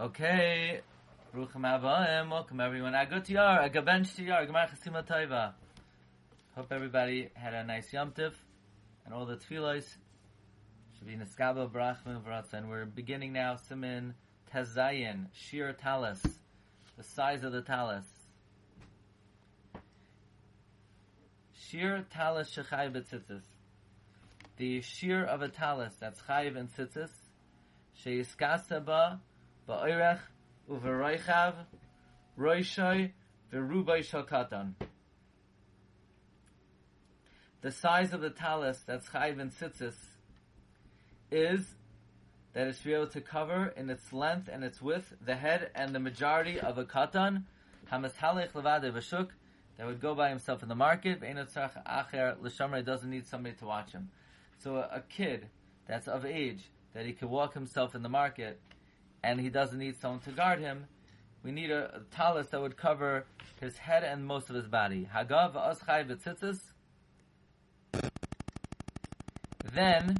[0.00, 0.80] Okay,
[1.32, 2.94] Ruchim Abaim, welcome everyone.
[2.94, 5.52] Agut Yar, Gemar Chasima Taiva.
[6.56, 8.32] Hope everybody had a nice Yom Tif,
[9.04, 9.86] and all the tefillos
[10.98, 12.54] should be Niskaba, Brachman, Vratza.
[12.54, 14.14] And we're beginning now, Simin
[14.52, 16.20] Tezayin, Shir Talis,
[16.96, 18.04] the size of the Talis.
[21.68, 23.42] Shir Talis Shechai Betzitzis.
[24.56, 27.10] The shear of a talis that's chayiv and tzitzis,
[28.04, 28.84] sheyiskasa
[34.02, 34.74] shokatan.
[37.62, 39.94] The size of the talis that's chayiv and tzitzis
[41.30, 41.66] is
[42.52, 45.70] that it should be able to cover in its length and its width the head
[45.74, 47.44] and the majority of a katan,
[47.90, 49.28] hamas halech levade v'shuk,
[49.78, 54.10] that would go by himself in the market, acher doesn't need somebody to watch him.
[54.58, 55.48] So a, a kid
[55.88, 58.60] that's of age, that he can walk himself in the market,
[59.24, 60.84] and he doesn't need someone to guard him,
[61.42, 63.24] we need a, a talus that would cover
[63.60, 65.08] his head and most of his body.
[65.14, 66.60] Hagav aschai.
[69.72, 70.16] Then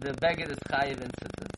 [0.00, 1.48] the beggar is chayiv in tzitzis.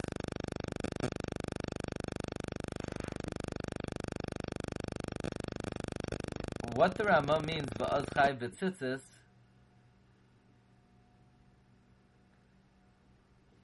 [6.74, 9.00] What the Rama means ba'az chayiv v'tzitzis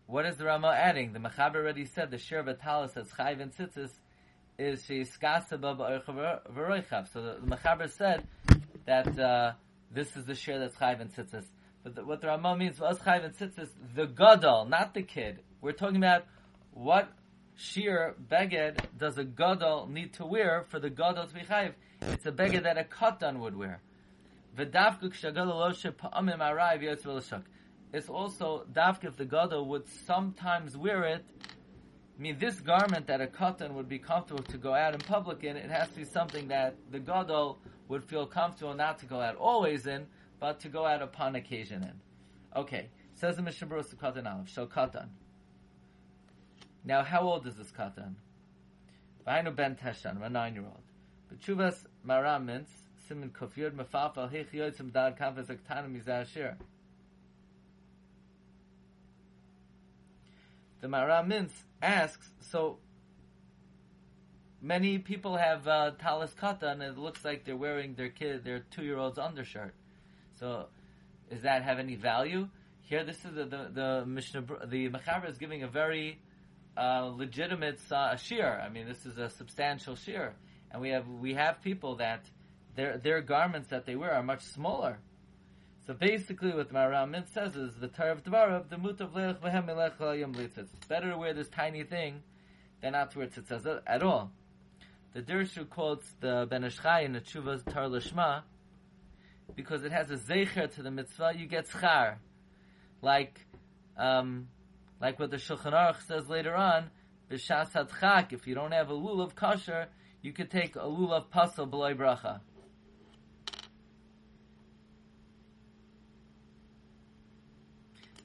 [0.08, 1.12] What is the Rama adding?
[1.12, 3.90] The Mechaber already said the shir v'talis that's chayiv and tzitzis
[4.58, 7.12] is she'iskasa v'roichav.
[7.12, 8.26] So the, the said
[8.86, 9.52] that uh,
[9.92, 11.44] this is the shir that's chayiv and tzitzis.
[11.84, 15.40] But the, what the Rama means v'az chayiv and tzitzis, the gadol, not the kid.
[15.60, 16.24] We're talking about
[16.72, 17.12] what
[17.54, 21.74] sheer beged does a gadol need to wear for the gadol to be chayiv.
[22.00, 23.82] It's a beged that a katan would wear.
[27.92, 31.24] It's also dafk if the gadol would sometimes wear it.
[32.18, 35.44] I mean, this garment that a katan would be comfortable to go out in public
[35.44, 39.20] in, it has to be something that the gadol would feel comfortable not to go
[39.20, 40.06] out always in,
[40.40, 41.92] but to go out upon occasion in.
[42.56, 45.08] Okay, says the Mishnah Berurah Katan Aleph, Shal Katan.
[46.84, 48.14] Now, how old is this katan?
[49.26, 50.82] V'hainu ben teshan, a nine-year-old.
[51.32, 52.64] B'tshuvas maram
[53.06, 56.54] simin kofyud mefafal hich yotzim dad kafes aktanim mizashir.
[60.80, 61.52] The Maram Mintz
[61.82, 62.78] asks, so
[64.60, 68.60] many people have uh, talis kata, and it looks like they're wearing their kid, their
[68.60, 69.74] two-year-old's undershirt.
[70.38, 70.66] So,
[71.30, 72.48] does that have any value?
[72.82, 76.20] Here, this is the the, the Mishnah, the Mechaber is giving a very
[76.76, 78.60] uh, legitimate uh, shear.
[78.64, 80.34] I mean, this is a substantial shear,
[80.70, 82.24] and we have we have people that
[82.76, 84.98] their their garments that they wear are much smaller.
[85.88, 89.98] So basically, what Maram says is the Torah of Dvarav, the mutav leich v'hem melech
[89.98, 92.22] yom It's better to wear this tiny thing
[92.82, 94.30] than not to wear tzitzah at all.
[95.14, 98.42] The Dirshu quotes the Ben Ish Chai in the Tshuva Tar Lishma
[99.56, 101.32] because it has a zecher to the mitzvah.
[101.34, 102.16] You get schar,
[103.00, 103.46] like
[103.96, 104.48] um,
[105.00, 106.90] like what the Shulchan Aruch says later on.
[107.30, 109.86] B'shas hadchak, if you don't have a lulav kosher,
[110.20, 112.40] you could take a lulav pasal b'loy bracha.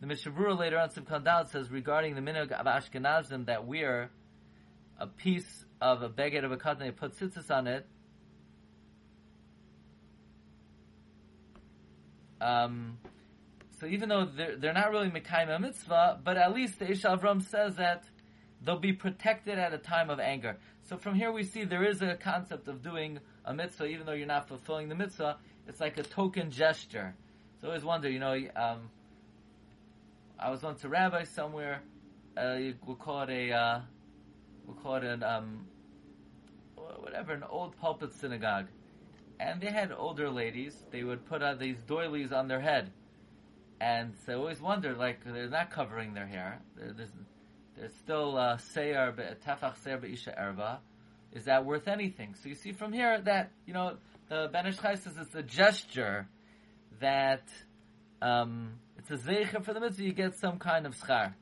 [0.04, 4.12] The Mishnah Berurah later on Simchan Dalet says regarding the minhag of Ashkenazim that wear
[5.00, 7.88] a piece of a beged of a cotton, they put tzitzis on it.
[12.42, 12.98] Um,
[13.80, 17.42] so even though they're, they're not really Mekayim mitzvah, but at least the Ish Avram
[17.42, 18.04] says that
[18.62, 20.58] they'll be protected at a time of anger.
[20.82, 24.12] So from here we see there is a concept of doing a mitzvah, even though
[24.12, 25.38] you're not fulfilling the mitzvah.
[25.66, 27.16] It's like a token gesture.
[27.62, 28.90] So I always wonder, you know, um,
[30.44, 31.82] I was once a rabbi somewhere.
[32.36, 33.82] Uh, we'll call it a, uh,
[34.66, 35.68] we'll call it an, um,
[36.76, 38.66] whatever, an old pulpit synagogue.
[39.40, 40.76] And they had older ladies.
[40.92, 42.92] They would put these doilies on their head.
[43.80, 46.60] And so I always wondered, like, they're not covering their hair.
[46.76, 49.16] They're still uh, seyar
[49.48, 50.80] tefach seyar be'isha erva.
[51.32, 52.36] Is that worth anything?
[52.36, 53.96] So you see from here that, you know,
[54.28, 56.28] the Ben Ish says it's a gesture
[57.00, 57.48] that,
[58.22, 58.74] um,
[59.04, 61.34] it's a zeicher for the mitzvah, you get some kind of schar.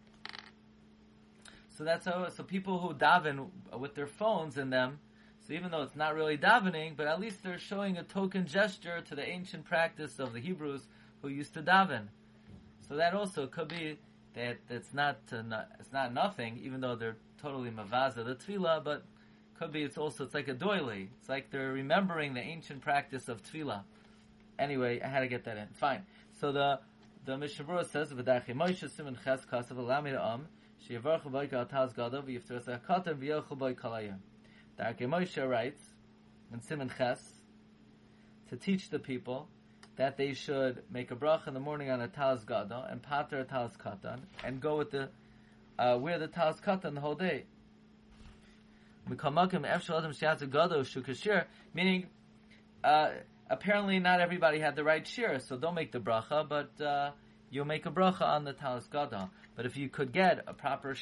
[1.78, 5.00] So that's how, so people who daven with their phones in them,
[5.48, 9.02] so even though it's not really davening, but at least they're showing a token gesture
[9.02, 10.88] to the ancient practice of the Hebrews
[11.22, 12.08] who used to daven.
[12.88, 14.00] So that also could be
[14.34, 15.44] that it's not, uh,
[15.80, 19.04] it's not nothing, even though they're totally mavaza the tefillah, but
[19.60, 21.10] could be it's also it's like a doily.
[21.20, 23.84] It's like they're remembering the ancient practice of tefillah.
[24.58, 25.68] Anyway, I had to get that in.
[25.74, 26.06] Fine.
[26.40, 26.80] So the
[27.24, 30.48] the Mishnah Berurah says, "V'dachi Moshe Simon Ches Kasav Alamir Am
[30.88, 34.18] Sheyavarchu boika al taz gadol v'yiftar es katan v'yochel boy kalayim.
[34.80, 35.84] Darkei Moshe writes
[36.52, 37.22] in Simon Ches
[38.50, 39.48] to teach the people
[39.98, 43.40] that they should make a bracha in the morning on a taz gadol and pater
[43.40, 45.10] a taz katan and go with the
[45.78, 47.46] uh, wear the taz katan the whole day.
[51.74, 52.06] Meaning,
[52.84, 53.10] uh,
[53.52, 57.12] apparently not everybody had the right shir, so don't make the bracha, but uh,
[57.50, 59.30] you'll make a bracha on the talis gadol.
[59.56, 60.96] But if you could get a proper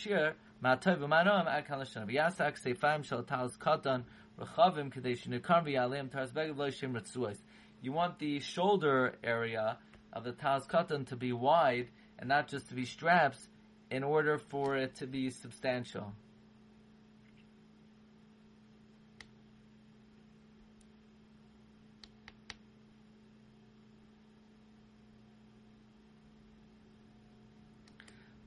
[6.94, 7.38] retzuos.
[7.82, 9.78] You want the shoulder area
[10.12, 13.48] of the talis katan to be wide and not just to be straps
[13.92, 16.14] in order for it to be substantial.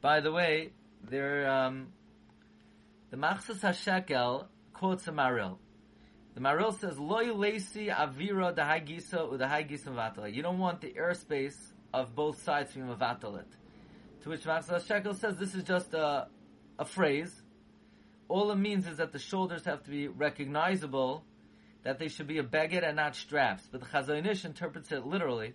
[0.02, 0.72] By the way,
[1.08, 1.92] there um,
[3.10, 5.58] the Machzas Hashekel quotes a Maril.
[6.34, 11.56] The Maril says, "Loy lesi avira dahagisa udahagisa vatala." You don't want the airspace
[11.94, 13.46] of both sides to be mavatalit.
[14.24, 16.26] To which Machzas Hashekel says, "This is just a
[16.80, 17.40] a phrase.
[18.26, 21.24] All it means is that the shoulders have to be recognizable,
[21.84, 25.06] that they should be a beged and not straps." But the Chazon Ish interprets it
[25.06, 25.54] literally.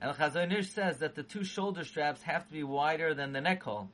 [0.00, 3.40] And the Chazon says that the two shoulder straps have to be wider than the
[3.40, 3.88] neck hole.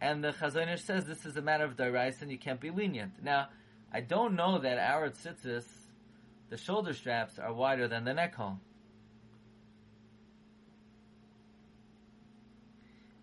[0.00, 2.70] And the Chazon Ish says this is a matter of dairais and you can't be
[2.70, 3.12] lenient.
[3.22, 3.48] Now,
[3.92, 5.64] I don't know that our tzitzis,
[6.50, 8.58] the shoulder straps, are wider than the neck hole.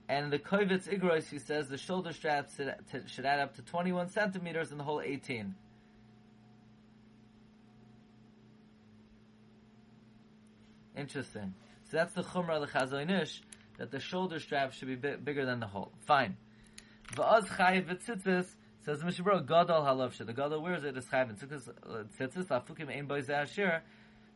[0.07, 2.59] And the Kovetz Igros, he says the shoulder straps
[3.07, 5.55] should add up to 21 centimeters and the whole 18.
[10.95, 11.53] Interesting.
[11.89, 13.41] So that's the chumrah the Chazon
[13.77, 15.91] that the shoulder strap should be bi- bigger than the hole.
[16.07, 16.37] Fine.
[17.13, 18.47] V'az chayiv v'tzitzis,
[18.85, 20.25] says the Mishabro, gadol halavsha.
[20.25, 23.81] The gadol wears it as chayiv v'tzitzis, uh, afukim ein boy zeh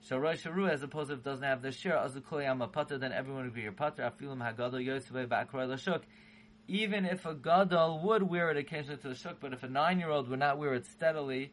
[0.08, 3.12] Shalroy sharu, as opposed if it doesn't have the shir, azu kol yam pater, then
[3.12, 6.04] everyone would be your pater, afilim hagadol yosevei ba'akroy l'shuk.
[6.68, 10.30] Even if a gadol would wear it occasionally to the shuk, but if a nine-year-old
[10.30, 11.52] would not wear it steadily,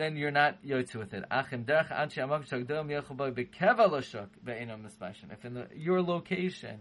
[0.00, 1.24] then you're not yotze with it.
[1.30, 1.52] If
[5.44, 6.80] in the, your location,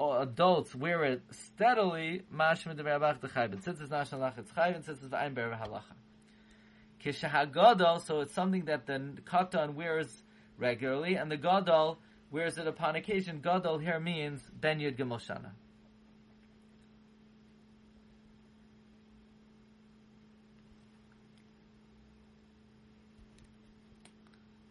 [0.00, 3.62] adults wear it steadily, mashma.
[3.62, 5.94] Since it's not shalach, it's chayv, and since it's v'ayin ber halacha.
[7.04, 10.22] Kishahagadol, so it's something that the katan wears
[10.58, 11.98] regularly, and the gadol
[12.30, 13.40] wears it upon occasion.
[13.40, 15.20] Gadol here means ben yud gimel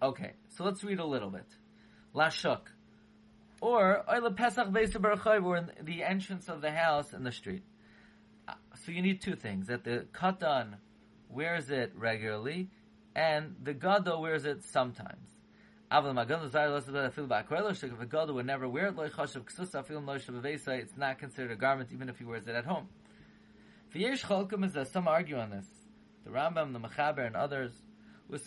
[0.01, 1.45] Okay, so let's read a little bit.
[2.15, 2.61] Lashuk.
[3.61, 4.71] Or, Oila Pesach
[5.57, 7.61] in the entrance of the house in the street.
[8.47, 8.53] Uh,
[8.83, 10.73] so you need two things, that the katan
[11.29, 12.71] wears it regularly,
[13.15, 15.29] and the gadol wears it sometimes.
[15.91, 16.25] If a
[18.09, 22.55] gadol would never wear it, it's not considered a garment even if he wears it
[22.55, 22.87] at home.
[23.93, 25.67] Some argue on this.
[26.23, 27.71] The Rambam, the Mechaber, and others
[28.31, 28.37] All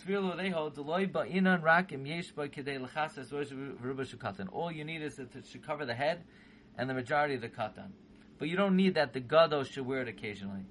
[4.71, 6.23] you need is that it should cover the head
[6.75, 7.91] and the majority of the katan.
[8.39, 10.65] But you don't need that the gado should wear it occasionally.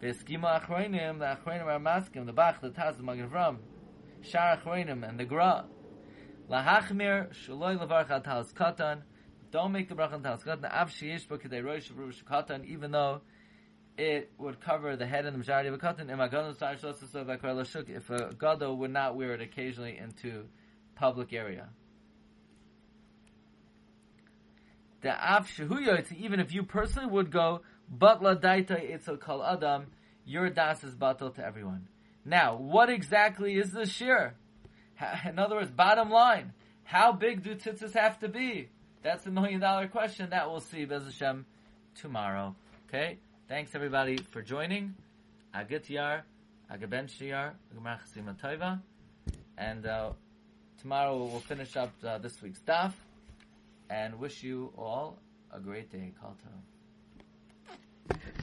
[0.00, 3.58] The achroinim, the achroinim are maskim, the bach, the taz, the magen vram,
[4.22, 5.66] shar achroinim, and the gra.
[6.50, 9.02] Lahachmir, shaloi levarch al talas katan.
[9.50, 10.72] Don't make the bracha on katan.
[10.72, 11.90] Av sheyesh ba kedei rosh
[12.24, 13.20] katan, even though
[13.98, 16.10] it would cover the head and the majority of a cotton.
[16.10, 20.44] If uh, a gado would not wear it occasionally into
[20.94, 21.68] public area.
[25.02, 25.48] The av
[26.18, 29.86] even if you personally would go, but la daita a kal adam,
[30.24, 31.88] your das is batal to everyone.
[32.24, 34.34] Now, what exactly is the shir?
[35.28, 36.52] In other words, bottom line,
[36.84, 38.68] how big do tzitzis have to be?
[39.02, 41.46] That's the million dollar question that we'll see Bez Hashem
[42.00, 42.56] tomorrow.
[42.88, 43.18] Okay?
[43.48, 44.96] Thanks everybody for joining.
[45.54, 46.24] Agit Yar,
[46.68, 47.06] Agaben
[48.42, 48.80] Taiva.
[49.56, 50.10] And uh,
[50.80, 52.92] tomorrow we'll finish up uh, this week's daf
[53.88, 55.20] and wish you all
[55.52, 56.12] a great day.
[56.20, 56.34] Kal